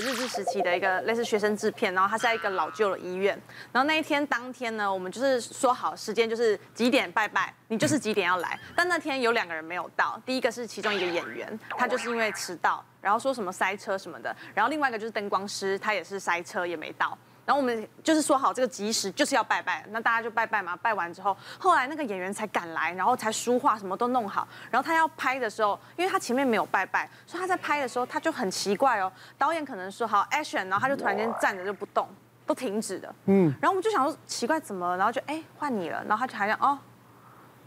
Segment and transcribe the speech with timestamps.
[0.00, 3.40] 日治时期的一个类似学生制片，然后它在一个老旧的医院。
[3.72, 8.58] 然后那一天当天呢，我们就是说好时间就是几点拜拜，你就是几点要来。
[8.74, 14.34] 但那天有两个人没有到，第一个是其中一个演员，他就是因为迟到，然后说什么塞车什么的。
[14.54, 17.16] 然后另外一个就是灯光师，他也是塞车也没到。
[17.48, 20.76] 然后我们就是说好这个吉时就是要拜拜，那大家就拜拜嘛。
[20.76, 24.46] 拜完之后，后来那个演员才赶来，然后才书画什么都弄好。
[24.70, 29.10] 然后他要拍的时候，因为他前面没有拜拜，所以他在拍的时候他就很奇怪哦。
[29.38, 32.06] 导演可能说好 action，然后他就突然间站着就不动，
[32.44, 33.14] 都停止的。
[33.24, 33.50] 嗯。
[33.62, 36.78] 然后我们就想说奇怪怎么了，然后就哎换你了，然后他就还想哦。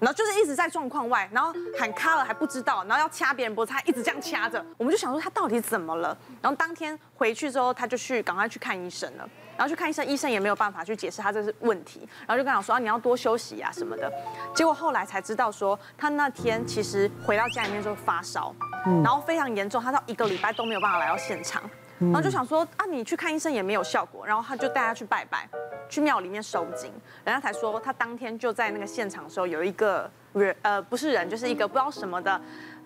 [0.01, 6.17] 然后就是一直在状况外，然后喊卡了还不知道，然后要掐别人脖子，他一直这样掐着，我们就想说他到底怎么了？
[6.41, 14.11] 然后当天回去之后，他就去赶快去看医生了，然后去看医生，医生也没有办法去解释他这是问题，然后就跟他说啊你要多休息啊什么的，
[14.55, 18.55] 结果后来才知道说他那天其实回到家里面就发烧，
[19.03, 21.61] 然后非常严重，他到一个礼拜都没有办法来到现场。
[21.99, 25.47] 然后就想说啊，你去看医生也没有效果，然后他就带他去拜拜，
[25.91, 26.89] 去庙里面收惊，
[27.25, 32.39] 人家才说他当天就在那个现场的时候有一个人，呃，不是人，就是一个不知道什么的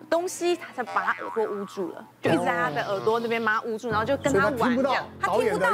[0.09, 5.70] 东西，他才把他耳朵捂住了，就一直在他的耳朵那边把他捂住，然后就跟他玩这样，他听不到，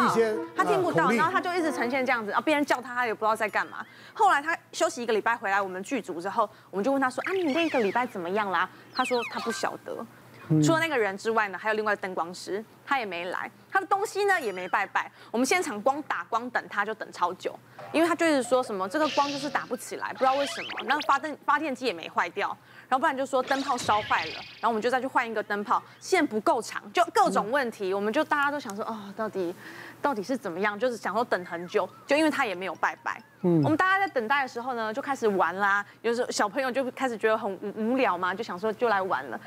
[0.58, 3.86] 他听不到，然后他就一直呈现这样子，然后别人叫他，他也不知道在干嘛。
[4.14, 8.70] 后来他休息一个礼拜回来我们剧组之后，我们就问他说啊，你那一个礼拜怎么样啦？
[8.94, 10.06] 他说他不晓得。
[10.62, 15.12] 除了那个人之外呢，还有另外灯光师，他也没来，他的东西呢也没拜拜。
[15.32, 17.58] 我们现场光打光等他就等超久，
[17.92, 20.70] 因为他就是说什么这个光就是打不起来，不知道为什么。
[20.86, 22.50] 那个发电发电机也没坏掉，
[22.88, 29.56] 然后不然就说灯泡烧坏了，然后我们就再去换一个灯泡，线不够长，就各种问题，我们就大家都想说哦，到底。
[30.02, 30.80] 到底是怎么样？
[30.80, 33.22] 就是想说等很久，就因为他也没有拜拜。
[33.42, 35.86] 嗯，我们大家在等待的时候呢，就开始玩啦。
[36.02, 39.40] 有时候小朋友就开始觉得很无无聊嘛，就想说就来玩了。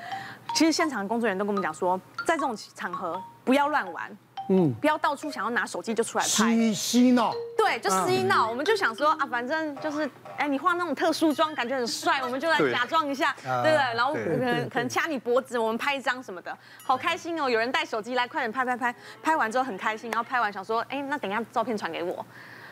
[0.55, 4.17] 其实现场的工作人员都跟我们讲说，在这种场合不要乱玩。
[4.51, 7.33] 嗯，不要到处想要拿手机就出来拍，嬉嬉闹。
[7.57, 8.47] 对，就嬉闹。
[8.47, 13.73] 我们就想说啊，反正就是，哎，你化那种特殊妆，感觉很帅， 我们就来假装一下，对不对？
[13.73, 17.48] 然后可能可能掐你脖子，我们拍一张什么的，好开心哦！
[17.48, 22.23] 有人带手机来，快点拍拍拍，拍完之后很开心，然后拍完想说，哎，那等一下照片传给我。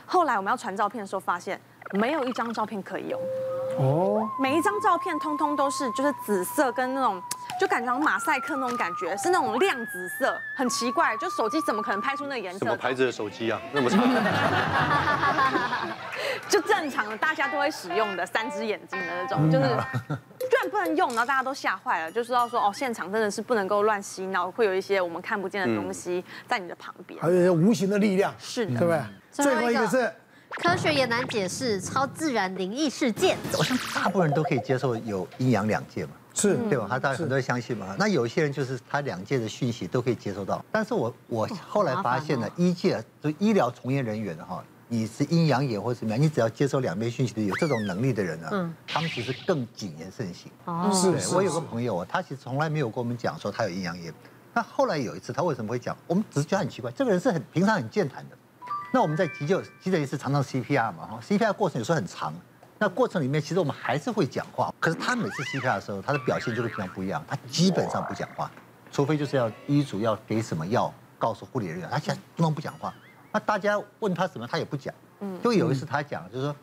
[0.05, 1.59] 后来我们要传照片的时候，发现
[1.93, 3.19] 没有一张照片可以用。
[3.79, 7.23] 哦，每一张照片通通都是就是紫色跟那种。
[7.61, 11.17] 就感觉像马赛克那种感觉，是那种亮紫色，很奇怪。
[11.17, 12.59] 就手机怎么可能拍出那个颜色？
[12.61, 13.61] 什么牌子的手机啊？
[13.73, 14.01] 那么长？
[16.49, 19.67] 就正常的，大家都会使用的三只眼睛的那种，就是
[20.41, 29.01] 居然不能用，然后大家都吓坏了，就知道说哦，现场真的是不能够乱洗脑，会有一些我们看不见的东西在你的旁边，还有一些无形的力量，是的，对不对？
[29.31, 30.13] 最后一个是
[30.51, 36.13] 科学也难解释超自然灵异事件，我想大部分人都可以接受有阴阳两界嘛。
[36.35, 36.87] 是对吧？
[36.89, 37.95] 他当然很多人相信嘛。
[37.99, 40.65] 那有些人就是他两界的讯息都可以接收到。
[40.71, 50.51] 但是我我后来发现呢，一界就医疗从业人员哈，你是阴阳眼或者怎么样，你只要接收两边讯息的有这种能力的人呢，嗯，他们其实更谨言慎行。
[50.65, 51.35] 哦，是。
[51.35, 54.13] 我有个朋友啊，他其实从来没有跟我们讲说他有阴阳眼。
[54.55, 55.97] 那后来有一次，他为什么会讲？
[56.07, 58.37] 我们只是觉得很奇怪，这个人是很平常很健谈的。
[58.93, 62.35] 那我们在急救急诊室常常 CPR 嘛，哈，CPR 过程有时候很长。
[62.83, 67.25] 那过程里面，其实我们还是会讲话，可是他每次 CPR 的时候，他的表现就会非常不一样。
[67.29, 68.51] 他基本上不讲话，
[68.91, 72.93] 除非就是要医嘱要给什么药，告诉护理人员，他现在不能不讲话。
[73.31, 74.93] 那大家问他什么，他也不讲。
[75.21, 76.57] 嗯，就有一次他讲，就是说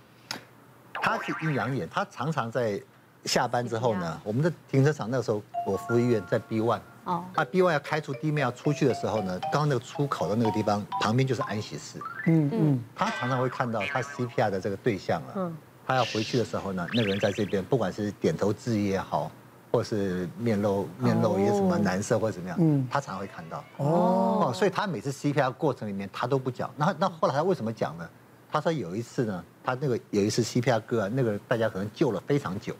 [0.93, 2.77] 他是阴阳眼，他常常在
[3.23, 11.97] 下班之后呢，我们的停车场那时候我服务医院在 B one，哦，那 B one 要开出地面要出去的时候呢，刚刚那个出口的那个地方旁边就是安息室。
[12.25, 15.31] 嗯嗯，他常常会看到他 CPR 的这个对象啊。
[15.37, 15.55] 嗯。
[15.89, 19.31] 他要回去的时候呢，那个人在这边，不管是点头致意也好，
[19.71, 23.63] 或是面露面露一些什么难色或者怎么样，嗯，他常会看到。
[23.77, 26.69] 哦，所以他每次 CPR 过程里面他都不讲。
[26.77, 28.07] 那那后来他为什么讲呢？
[28.51, 32.75] 他说有一次呢，他那个有一次 CPR 哥啊，那个大家可能救了非常久，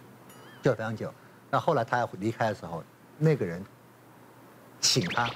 [0.61, 1.11] 救了非常久。
[1.49, 2.83] 那后来他要离开的时候，
[3.17, 3.65] 那个人
[4.79, 5.27] 请他。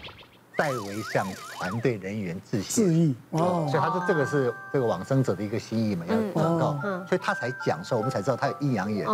[0.55, 1.27] 代为向
[1.57, 9.07] 团队人员致谢，致意哦，所以他说这个是这个往生者的一个心意嘛，要祷告，所以他才讲说，我们才知道他有阴阳眼。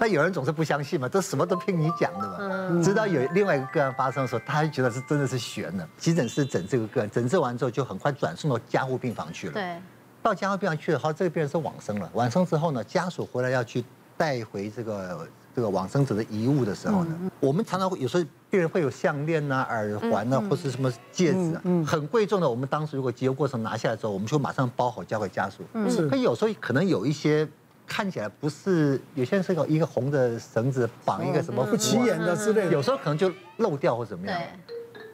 [0.00, 2.82] 但有人总是不相信嘛，这什么都听你讲的嘛。
[2.82, 5.88] 直到有另外一个个案发生的时候，他还觉得是真的是悬了。
[5.98, 9.52] 急诊室诊这个个案，诊治完之后就很快转送到加护病房去了。
[9.52, 9.76] 对，
[10.22, 12.10] 到加护病房去了，好，这个病人是往生了。
[12.14, 13.84] 往生之后呢，家属回来要去
[14.16, 15.26] 带回这个。
[15.56, 22.48] 这个往生者的遗物的时候呢，我们常常会有时候病人会有项链呐、耳环呐，或是什么戒指啊，很贵重的。
[22.48, 25.62] 我们当时如果急救过程拿下来之后，我们就马上包好交给家属。
[25.88, 27.48] 是，可有时候可能有一些
[27.86, 34.38] 看起来不是，有些人是个一个红的绳子绑一个什么不起眼的之类的，有时候可能就漏掉或怎么样。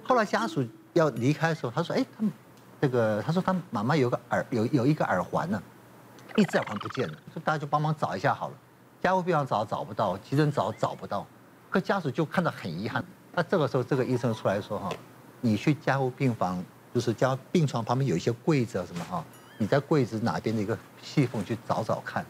[0.02, 2.32] 后来家属要离开的时候，他说：“哎，他们
[2.80, 5.62] 这个，他说他妈妈有个耳有有一个耳环呢，
[6.34, 8.54] 一只耳环不见了，说大家就帮忙找一下好了。
[9.02, 11.26] 加护病房找找不到，急诊找找不到，
[11.68, 13.04] 可家属就看到很遗憾。
[13.34, 14.88] 那这个时候，这个医生出来说：哈，
[15.40, 16.62] 你去加护病房，
[16.94, 19.24] 就是加病床旁边有一些柜子啊什么哈，
[19.58, 22.24] 你在柜子哪边的一个细缝去找找看。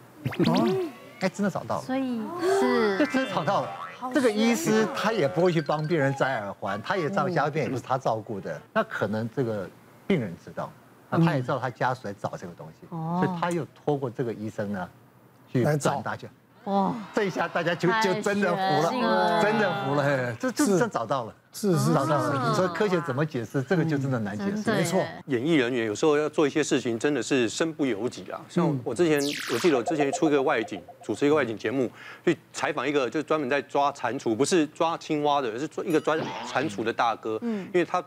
[0.47, 0.89] 哦，
[1.21, 3.69] 哎，真的找到了，所以是就真的找到了。”
[4.15, 9.69] 这个医师他也不会去帮病人摘耳环，他也知道家病也不是他照顾的，那可能这个
[10.07, 10.73] 病人知道，
[11.11, 14.89] 那他也知道他家属来找这个东西，所以他又托过这个医生呢，
[15.53, 16.27] 去转大家。
[16.65, 22.49] 哇，这一下大家就就真的服了，真的服了，这这真找到了，是是找到了。
[22.49, 23.61] 你说科学怎么解释？
[23.63, 24.71] 这个就真的难解释。
[24.71, 28.41] 没错，演艺人员有时候要做一些事情，真的是身不由己啊。
[28.49, 29.21] 像我之前，
[29.53, 31.91] 我记得我之前出一个外景，主持一个外景节目，
[32.25, 36.17] 去采访一个就专门在抓蟾蜍，不是抓青蛙的，而是做一个抓
[36.47, 37.39] 蟾蜍的大哥。
[37.43, 38.03] 嗯，因为他。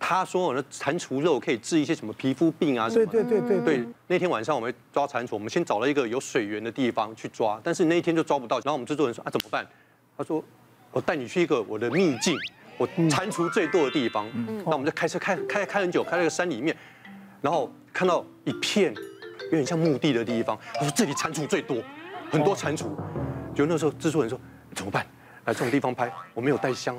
[0.00, 2.88] 他说：“我的蟾蜍肉可以治一些什么皮肤病啊？
[2.88, 3.78] 什么？”对对对对。
[3.78, 8.56] 对，那天晚上我们抓蟾蜍，我们先找了一个有水源的地方去抓，但是那一天就抓不到。
[8.58, 9.66] 然后我们制作人说：“啊，怎么办？”
[10.16, 10.42] 他说
[10.92, 12.38] ：“我带你去一个我的秘境，
[12.76, 14.26] 我蟾蜍最多的地方。”
[14.64, 16.76] 那我们就开车开开开很久，开到一个山里面，
[17.42, 18.94] 然后看到一片
[19.44, 20.56] 有点像墓地的地方。
[20.74, 21.76] 他说：“这里蟾蜍最多，
[22.30, 22.86] 很多蟾蜍。”
[23.54, 24.40] 就那时候制作人说
[24.76, 25.04] ：“怎么办？
[25.44, 26.96] 来这种地方拍，我没有带香。”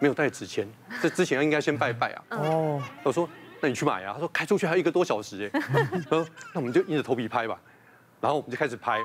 [0.00, 0.66] 没有带纸钱，
[1.00, 2.22] 这之前应该先拜拜啊。
[2.30, 3.28] 哦，我说
[3.60, 4.14] 那你去买啊。
[4.14, 5.60] 他说开出去还有一个多小时哎。
[6.08, 7.56] 说那我们就硬着头皮拍吧。
[8.20, 8.98] 然后我们就开始拍。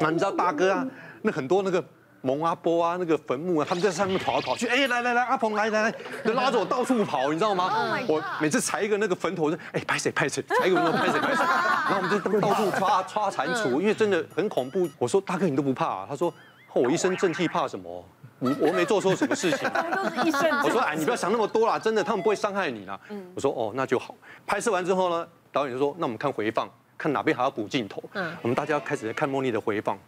[0.00, 0.86] 那你知道大哥啊，
[1.22, 1.84] 那很多那个
[2.20, 4.66] 蒙阿波啊，那个坟墓啊，他们在上面跑来跑去。
[4.66, 7.96] 哎，来来来，阿鹏来来来，就拉着我到处跑，你知道吗？
[8.08, 11.44] 我每次踩一个那个坟头，就哎拍谁拍谁，踩一个坟头 拍谁拍谁。
[11.44, 14.88] 然后我们就到处抓抓蟾蜍，因为真的很恐怖。
[14.98, 16.06] 我说大哥你都不怕啊？
[16.08, 16.32] 他说
[16.74, 18.04] 我一身正气怕什么？
[18.40, 19.68] 我我没做错什么事情，
[20.64, 22.98] 我说哎，你不要想那么多啦，真的，他们不会伤害你啦。
[23.34, 24.14] 我说哦，那就好。
[24.46, 28.02] 拍摄完之后呢，导演就说，那我们看回放，看哪边还要补镜头。
[28.12, 29.98] 嗯，我们大家开始看茉莉的回放，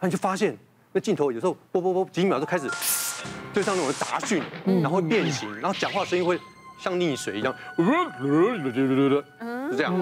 [0.00, 0.56] 那你就发现
[0.92, 2.68] 那镜头有时候啵啵啵几秒就开始，
[3.52, 6.38] 就像那种杂讯，然后会变形，然后讲话声音会
[6.80, 9.96] 像溺水一样，就这样。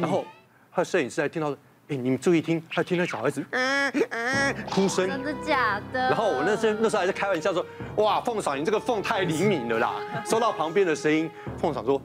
[0.00, 0.26] 然后
[0.70, 1.56] 他的摄影师还听到。
[1.88, 5.98] 哎，你们注意听，还听到小孩子嗯嗯哭声，真的假的？
[5.98, 7.64] 然后我那时候那时候还在开玩笑说，
[7.96, 9.94] 哇，凤嫂你这个凤太灵敏了啦，
[10.26, 11.30] 收到旁边的声音。
[11.56, 12.00] 凤嫂说，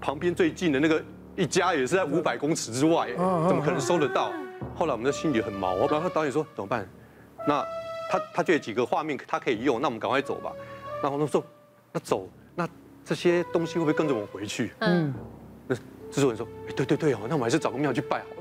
[0.00, 1.00] 旁边最近的那个
[1.36, 4.32] 一家也是在五百公尺之外，怎么可能收得到？
[4.74, 6.88] 后来我们的心里很毛，然后导演说怎么办？
[7.46, 7.64] 那
[8.10, 10.50] 他他就有几个画面他可以用，那我们赶快走吧。
[11.00, 11.44] 然后他说，
[11.92, 12.68] 那走，那
[13.04, 14.72] 这些东西会不会跟着我们回去？
[14.80, 15.14] 嗯，
[15.68, 18.37] 那制作人说，哎，对对对哦，那我们还是找个庙去拜好了。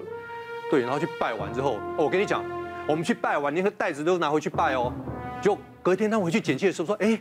[0.70, 2.44] 对，然后去拜完之后，哦，我跟你讲，
[2.88, 4.92] 我们去拜完，连个袋子都拿回去拜哦。
[5.42, 7.20] 就隔天他回去剪辑的时候说，哎，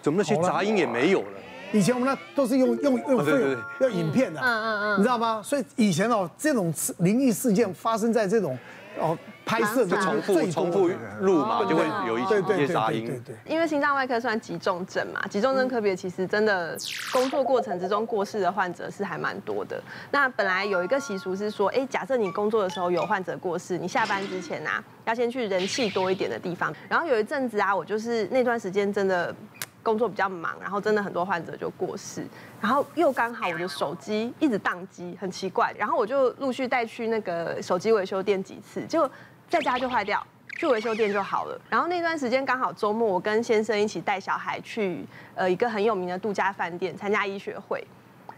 [0.00, 1.28] 怎么那些杂音也没有了？
[1.72, 5.40] 以前我们那都是用用用对对对，用影片的，嗯嗯嗯，你知道吗？
[5.42, 8.58] 所以以前哦，这种灵异事件发生在这种
[8.98, 9.18] 哦。
[9.44, 13.06] 拍摄就重复重复录嘛，就会有一些杂音。
[13.06, 13.36] 对对。
[13.44, 16.78] 因为心脏外科算急重症嘛，急重症科别其实真的
[17.12, 19.82] 工作过程之中过世的患者是还蛮多的。
[20.12, 26.72] 那本来有一个习俗是说，哎，假设你工作的时候有患者过世，你下班之前啊，要先去人气多一点的地方。
[26.88, 29.34] 然后有一阵子啊，我就是那段时间真的。
[29.82, 32.24] 工作比较忙，然后真的很多患者就过世，
[32.60, 39.10] 然后又刚好我的手机一直宕机，很奇怪，然后我就陆续带去那个手机维修店几次，就
[39.48, 40.24] 在家就坏掉，
[40.58, 41.60] 去维修店就好了。
[41.68, 47.84] 然后那段时间刚好周末，我跟先生一起带小孩去呃一个很有名的度假饭店参加医学会。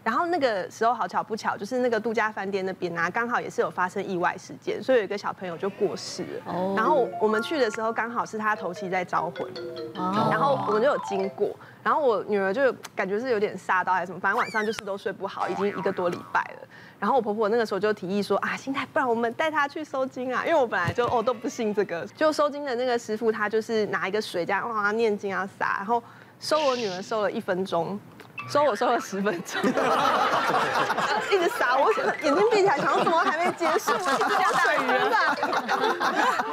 [0.04, 6.52] 然后那个时候好巧不巧，就是那个度假饭店那边啊，刚好也是有发生意外事件，所以有一个小朋友就过世了。
[6.52, 6.74] 哦。
[6.76, 9.48] 然后我们去的时候刚好是他头七在招魂。
[9.96, 10.28] 哦。
[10.30, 11.48] 然后我们就有经过，
[11.82, 16.68] 然后我女儿就感觉是有点煞到还是什么，反正晚上就是都睡不好，已经一个多礼拜了。
[17.00, 26.02] 然后我婆婆那个时候就提议说啊，心态不然我们带她去收金啊，因为我本来就哦都不信这个，就收金的那个师傅他就是拿一个水这样哇念经啊洒，然后
[26.40, 27.98] 收我女儿收了一分钟。
[28.48, 29.60] 收我收了十分钟，
[31.32, 31.90] 一直傻，我
[32.22, 35.36] 眼睛闭起来，想说怎么还没结束，一直加水源吧。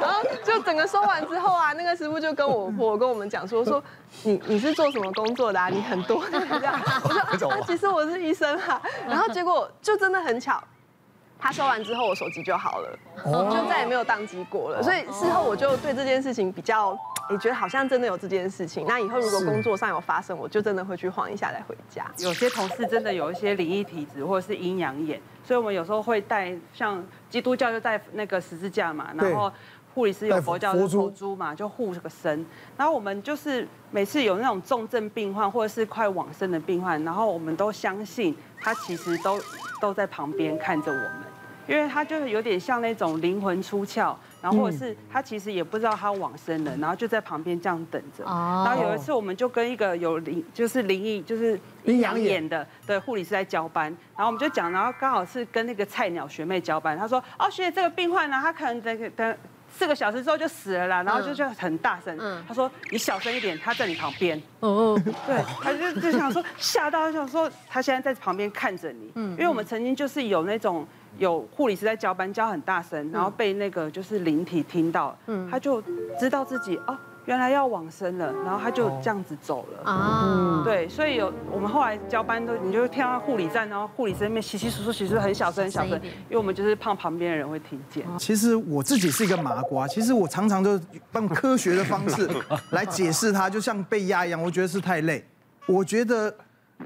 [0.00, 3.82] 然后就整个收完之后啊，那个师傅就跟我 婆跟我们讲说说，
[4.22, 5.68] 你你是做什么工作的啊？
[5.68, 6.80] 你很多这样。
[7.04, 8.80] 我说啊，其实我是医生哈。
[9.06, 10.62] 然后结果就真的很巧。
[11.38, 14.80] 他收完之后，我手机就好了，就再也没有宕机过了。
[14.82, 16.96] 所以事后我就对这件事情比较，
[17.30, 18.86] 也觉得好像真的有这件事情。
[18.86, 22.10] 那以后如果工作上有发生，我就真的会去晃一下再回家。
[22.18, 29.52] 有些同事真的有一些灵异体质或者是阴阳眼，所以我们有时候会带，像基督教就带那个十字架嘛，然后
[29.94, 32.44] 护理师有佛教的佛珠嘛，就护这个身。
[32.76, 39.38] 然后我们就是每次有那种重症病患或者是快往生的病患，然后我们都相信他其实都
[39.80, 41.24] 都在旁边看着我们，
[41.66, 48.24] 因为他就是有点像那种灵魂出窍，然后或者是他其实也不知道他往生了，然后就在旁边这样等着。
[48.24, 53.84] 然后有一次我们就跟一个有灵就是灵异就是阴阳眼的的护理师在交班，
[54.16, 59.36] 然后我们就讲，然后刚好是跟那个菜鸟学妹交班，他说哦学姐这个病患呢，他可能等等。
[59.74, 62.14] 四个小时之后就死了啦，然后就就很大声，
[62.46, 64.38] 他说你小声一点，他在你旁边。
[64.60, 69.10] 哦，对，他就就想说吓到，想说他现在在旁边看着你。
[69.14, 70.86] 嗯，因为我们曾经就是有那种
[71.18, 75.82] 有护理师在交班，交很大声，然后被那个就是灵体听到，嗯，他就
[76.18, 76.96] 知道自己哦。
[77.24, 79.88] 原来要往生了，然后他就这样子走了。
[79.88, 88.04] 啊，对，所以有我们后来交班都，你就会听到护理站，然后护理师那边稀稀疏疏，其实很小声很小声，因为我们就是怕旁边的人会听见。
[88.18, 90.80] 其实我自己是一个麻瓜，其实我常常就
[91.12, 92.28] 用科学的方式
[92.70, 95.24] 来解释它，就像被压一样，我觉得是太累。
[95.68, 96.34] 我觉得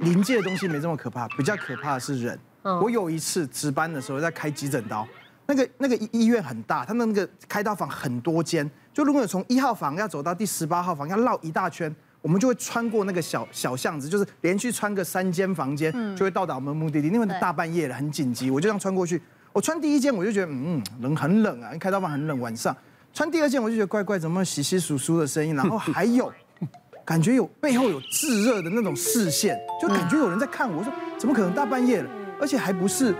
[0.01, 2.39] 灵界的东西没这么可怕，比较可怕的是人。
[2.63, 5.07] 我有一次值班的时候在开急诊刀，
[5.47, 8.69] 那个那个医院很大，他们那个开刀房很多间。
[8.93, 17.09] 就如果你从一号房要走到第十八号房，要绕一大圈，我们就会穿过那个小小巷子，就是连续穿个三间房间，就会到达我们目的地。
[17.09, 19.21] 因为大半夜了，很紧急，我就这样穿过去。
[19.53, 22.77] 我穿第一间，我就觉得嗯，冷很冷啊，开刀房很冷，晚上。
[23.15, 25.55] 穿第二间，我就觉得怪怪，怎么窸窸窣窣的声音？
[25.55, 26.31] 然后还有，
[27.07, 30.79] 感觉有背后有炙热的那种视线，就感觉有人在看我。
[30.79, 32.11] 我说怎么可能大半夜了，
[32.41, 33.15] 而且还不是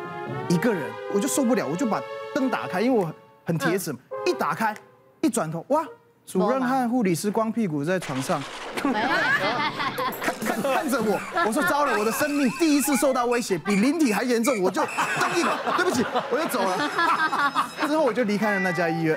[0.49, 0.83] 一个人，
[1.15, 2.03] 我就受不了，我就把
[2.35, 3.11] 灯打开，因为我
[3.45, 3.95] 很铁齿，
[4.27, 4.75] 一打开。
[5.23, 5.85] 一转头，哇！
[6.27, 8.43] 主任和护理师光屁股在床上，
[8.77, 17.71] 看看看着我，我说糟了，我的生命第一次受到威胁，比灵体还严重，我就答应了，对不起，我就走了。
[17.89, 19.17] 之后我就离开了那家医院。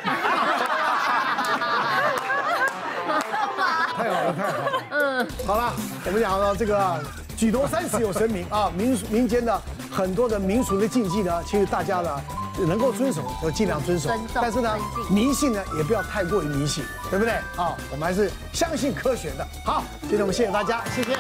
[4.00, 4.84] 太好了，太好了。
[4.92, 5.74] 嗯，好了，
[6.06, 7.04] 我们讲到这个
[7.36, 12.22] 举头三尺有神明啊，民民间的很多的民俗的禁忌呢，其实大家呢。
[12.68, 14.78] 能够遵守就尽量遵守，但是呢，
[15.10, 17.36] 迷信呢也不要太过于迷信，对不对？
[17.56, 19.48] 啊，我们还是相信科学的。
[19.64, 21.18] 好，今天我们谢谢大家，谢谢。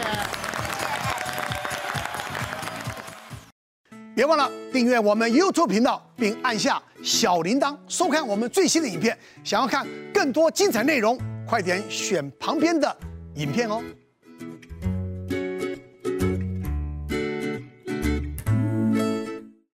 [4.13, 9.17] 别忘了订阅我们 YouTube 频道，并按下小铃铛，收看我们最新的影片。
[9.41, 11.17] 想要看更多精彩内容，
[11.50, 12.96] 快点选旁边的
[13.34, 13.82] 影片哦。